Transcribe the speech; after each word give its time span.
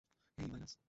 হেই, 0.37 0.47
minus! 0.47 0.73